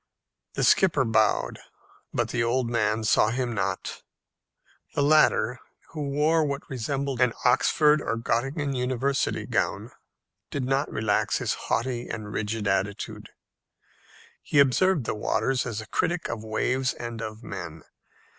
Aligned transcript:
The 0.55 0.63
skipper 0.63 1.05
bowed, 1.05 1.59
but 2.11 2.29
the 2.29 2.43
old 2.43 2.71
man 2.71 3.03
saw 3.03 3.29
him 3.29 3.53
not. 3.53 4.01
The 4.95 5.03
latter, 5.03 5.59
who 5.89 6.09
wore 6.09 6.43
what 6.43 6.67
resembled 6.67 7.21
an 7.21 7.33
Oxford 7.45 8.01
or 8.01 8.15
Gottingen 8.17 8.73
university 8.75 9.45
gown, 9.45 9.91
did 10.49 10.63
not 10.65 10.89
relax 10.91 11.37
his 11.37 11.53
haughty 11.53 12.07
and 12.09 12.33
rigid 12.33 12.67
attitude. 12.67 13.29
He 14.41 14.57
observed 14.57 15.03
the 15.05 15.13
waters 15.13 15.67
as 15.67 15.81
a 15.81 15.85
critic 15.87 16.29
of 16.29 16.43
waves 16.43 16.95
and 16.95 17.21
of 17.21 17.43
men. 17.43 17.83